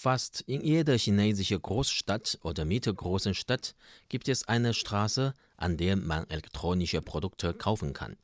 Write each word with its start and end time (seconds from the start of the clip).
Fast 0.00 0.42
in 0.42 0.60
jeder 0.60 0.96
chinesischen 0.96 1.60
Großstadt 1.60 2.38
oder 2.42 2.64
mittelgroßen 2.64 3.34
Stadt 3.34 3.74
gibt 4.08 4.28
es 4.28 4.46
eine 4.46 4.72
Straße, 4.72 5.34
an 5.56 5.76
der 5.76 5.96
man 5.96 6.30
elektronische 6.30 7.02
Produkte 7.02 7.52
kaufen 7.52 7.94
kann. 7.94 8.16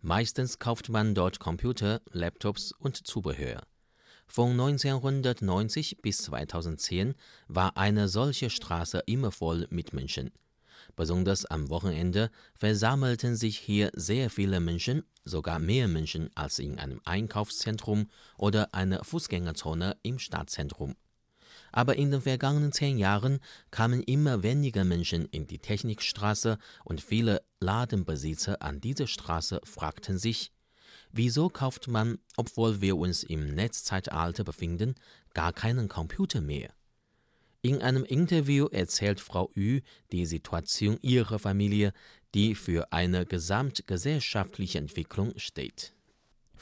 Meistens 0.00 0.58
kauft 0.58 0.88
man 0.88 1.14
dort 1.14 1.38
Computer, 1.38 2.00
Laptops 2.10 2.72
und 2.72 3.06
Zubehör. 3.06 3.62
Von 4.26 4.50
1990 4.50 5.98
bis 6.02 6.18
2010 6.22 7.14
war 7.46 7.76
eine 7.76 8.08
solche 8.08 8.50
Straße 8.50 9.04
immer 9.06 9.30
voll 9.30 9.68
mit 9.70 9.92
Menschen. 9.92 10.32
Besonders 10.96 11.44
am 11.44 11.70
Wochenende 11.70 12.32
versammelten 12.56 13.36
sich 13.36 13.60
hier 13.60 13.92
sehr 13.94 14.28
viele 14.28 14.58
Menschen, 14.58 15.04
sogar 15.24 15.60
mehr 15.60 15.86
Menschen 15.86 16.30
als 16.34 16.58
in 16.58 16.80
einem 16.80 17.00
Einkaufszentrum 17.04 18.10
oder 18.36 18.74
einer 18.74 19.04
Fußgängerzone 19.04 19.96
im 20.02 20.18
Stadtzentrum. 20.18 20.96
Aber 21.72 21.96
in 21.96 22.10
den 22.10 22.20
vergangenen 22.20 22.72
zehn 22.72 22.98
Jahren 22.98 23.40
kamen 23.70 24.02
immer 24.02 24.42
weniger 24.42 24.84
Menschen 24.84 25.26
in 25.26 25.46
die 25.46 25.58
Technikstraße 25.58 26.58
und 26.84 27.00
viele 27.00 27.42
Ladenbesitzer 27.60 28.60
an 28.62 28.80
dieser 28.80 29.06
Straße 29.06 29.60
fragten 29.64 30.18
sich, 30.18 30.52
wieso 31.10 31.48
kauft 31.48 31.88
man, 31.88 32.18
obwohl 32.36 32.80
wir 32.80 32.96
uns 32.96 33.22
im 33.22 33.54
Netzzeitalter 33.54 34.44
befinden, 34.44 34.94
gar 35.32 35.52
keinen 35.52 35.88
Computer 35.88 36.40
mehr? 36.40 36.74
In 37.62 37.80
einem 37.80 38.04
Interview 38.04 38.66
erzählt 38.66 39.20
Frau 39.20 39.48
Yu 39.54 39.80
die 40.10 40.26
Situation 40.26 40.98
ihrer 41.00 41.38
Familie, 41.38 41.92
die 42.34 42.54
für 42.54 42.92
eine 42.92 43.24
gesamtgesellschaftliche 43.24 44.78
Entwicklung 44.78 45.32
steht. 45.36 45.94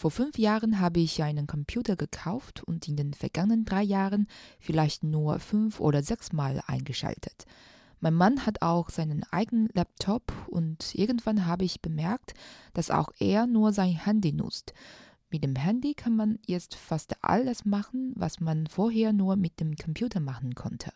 Vor 0.00 0.10
fünf 0.10 0.38
Jahren 0.38 0.80
habe 0.80 0.98
ich 0.98 1.22
einen 1.22 1.46
Computer 1.46 1.95
gekauft 1.95 2.62
und 2.64 2.88
in 2.88 2.96
den 2.96 3.12
vergangenen 3.12 3.66
drei 3.66 3.82
Jahren 3.82 4.28
vielleicht 4.59 5.04
nur 5.04 5.38
fünf 5.40 5.78
oder 5.78 6.02
sechs 6.02 6.32
Mal 6.32 6.62
eingeschaltet. 6.66 7.45
Mein 8.01 8.15
Mann 8.15 8.46
hat 8.46 8.62
auch 8.62 8.88
seinen 8.88 9.24
eigenen 9.30 9.68
Laptop 9.74 10.32
und 10.48 10.95
irgendwann 10.95 11.45
habe 11.45 11.66
ich 11.66 11.82
bemerkt, 11.82 12.32
dass 12.73 12.90
auch 12.90 13.10
er 13.18 13.46
nur 13.46 13.74
sein 13.74 13.90
Handy 13.90 14.32
nutzt. 14.32 14.73
Mit 15.28 15.45
dem 15.45 15.54
Handy 15.54 15.93
kann 15.93 16.16
man 16.16 16.38
jetzt 16.46 16.76
fast 16.76 17.23
alles 17.23 17.66
machen, 17.66 18.15
was 18.16 18.40
man 18.40 18.68
vorher 18.68 19.12
nur 19.12 19.37
mit 19.37 19.60
dem 19.60 19.76
Computer 19.76 20.21
machen 20.21 20.54
konnte. 20.54 20.95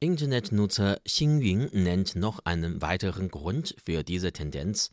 Internetnutzer 0.00 0.98
Xingyun 1.04 1.68
nennt 1.74 2.16
noch 2.16 2.38
einen 2.46 2.80
weiteren 2.80 3.28
Grund 3.28 3.76
für 3.84 4.02
diese 4.02 4.32
Tendenz. 4.32 4.92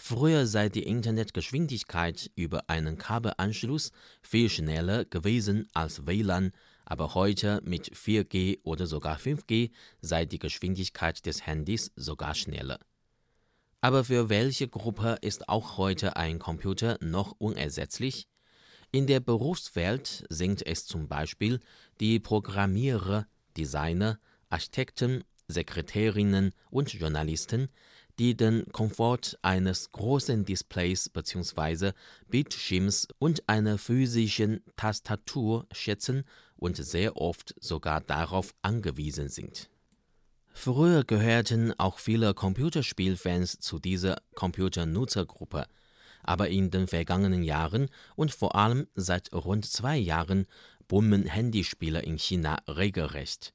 Früher 0.00 0.46
sei 0.46 0.68
die 0.68 0.84
Internetgeschwindigkeit 0.84 2.30
über 2.36 2.70
einen 2.70 2.98
Kabelanschluss 2.98 3.90
viel 4.22 4.48
schneller 4.48 5.04
gewesen 5.04 5.68
als 5.74 6.06
WLAN, 6.06 6.52
aber 6.86 7.14
heute 7.14 7.60
mit 7.64 7.90
4G 7.94 8.60
oder 8.62 8.86
sogar 8.86 9.18
5G 9.18 9.72
sei 10.00 10.24
die 10.24 10.38
Geschwindigkeit 10.38 11.26
des 11.26 11.44
Handys 11.46 11.90
sogar 11.96 12.36
schneller. 12.36 12.78
Aber 13.80 14.04
für 14.04 14.28
welche 14.28 14.68
Gruppe 14.68 15.18
ist 15.20 15.48
auch 15.48 15.76
heute 15.76 16.16
ein 16.16 16.38
Computer 16.38 16.96
noch 17.00 17.34
unersetzlich? 17.38 18.28
In 18.92 19.06
der 19.08 19.20
Berufswelt 19.20 20.24
sind 20.30 20.64
es 20.64 20.86
zum 20.86 21.08
Beispiel 21.08 21.60
die 22.00 22.20
Programmierer, 22.20 23.26
Designer, 23.56 24.18
Architekten, 24.48 25.24
Sekretärinnen 25.48 26.52
und 26.70 26.92
Journalisten, 26.92 27.68
die 28.18 28.36
den 28.36 28.66
Komfort 28.72 29.38
eines 29.42 29.92
großen 29.92 30.44
Displays 30.44 31.08
bzw. 31.08 31.92
Bildschirms 32.28 33.08
und 33.18 33.48
einer 33.48 33.78
physischen 33.78 34.62
Tastatur 34.76 35.66
schätzen 35.72 36.24
und 36.56 36.76
sehr 36.76 37.16
oft 37.16 37.54
sogar 37.60 38.00
darauf 38.00 38.54
angewiesen 38.62 39.28
sind. 39.28 39.70
Früher 40.52 41.04
gehörten 41.04 41.72
auch 41.78 42.00
viele 42.00 42.34
Computerspielfans 42.34 43.60
zu 43.60 43.78
dieser 43.78 44.16
Computernutzergruppe, 44.34 45.66
aber 46.24 46.48
in 46.48 46.72
den 46.72 46.88
vergangenen 46.88 47.44
Jahren 47.44 47.88
und 48.16 48.32
vor 48.32 48.56
allem 48.56 48.88
seit 48.96 49.32
rund 49.32 49.66
zwei 49.66 49.96
Jahren 49.96 50.46
boomen 50.88 51.26
Handyspiele 51.26 52.02
in 52.02 52.18
China 52.18 52.58
regelrecht. 52.66 53.54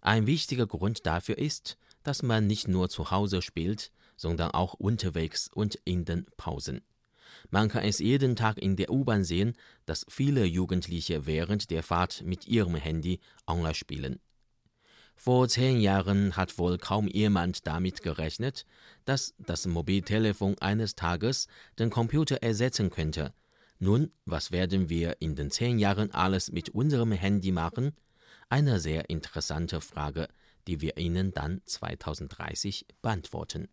Ein 0.00 0.26
wichtiger 0.26 0.66
Grund 0.66 1.06
dafür 1.06 1.38
ist, 1.38 1.76
dass 2.02 2.22
man 2.22 2.46
nicht 2.46 2.66
nur 2.66 2.88
zu 2.88 3.10
Hause 3.10 3.42
spielt, 3.42 3.92
sondern 4.20 4.50
auch 4.50 4.74
unterwegs 4.74 5.48
und 5.48 5.76
in 5.86 6.04
den 6.04 6.26
Pausen. 6.36 6.82
Man 7.48 7.70
kann 7.70 7.84
es 7.84 8.00
jeden 8.00 8.36
Tag 8.36 8.58
in 8.58 8.76
der 8.76 8.90
U-Bahn 8.90 9.24
sehen, 9.24 9.56
dass 9.86 10.04
viele 10.10 10.44
Jugendliche 10.44 11.24
während 11.24 11.70
der 11.70 11.82
Fahrt 11.82 12.22
mit 12.22 12.46
ihrem 12.46 12.74
Handy 12.74 13.20
online 13.46 13.74
spielen. 13.74 14.20
Vor 15.16 15.48
zehn 15.48 15.80
Jahren 15.80 16.36
hat 16.36 16.58
wohl 16.58 16.76
kaum 16.76 17.08
jemand 17.08 17.66
damit 17.66 18.02
gerechnet, 18.02 18.66
dass 19.06 19.34
das 19.38 19.66
Mobiltelefon 19.66 20.56
eines 20.60 20.96
Tages 20.96 21.46
den 21.78 21.88
Computer 21.88 22.42
ersetzen 22.42 22.90
könnte. 22.90 23.32
Nun, 23.78 24.10
was 24.26 24.50
werden 24.50 24.90
wir 24.90 25.16
in 25.20 25.34
den 25.34 25.50
zehn 25.50 25.78
Jahren 25.78 26.10
alles 26.10 26.52
mit 26.52 26.68
unserem 26.68 27.12
Handy 27.12 27.52
machen? 27.52 27.92
Eine 28.50 28.80
sehr 28.80 29.08
interessante 29.08 29.80
Frage, 29.80 30.28
die 30.66 30.82
wir 30.82 30.98
Ihnen 30.98 31.32
dann 31.32 31.62
2030 31.64 32.86
beantworten. 33.00 33.68